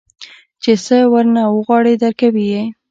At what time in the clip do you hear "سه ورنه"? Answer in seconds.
0.85-1.43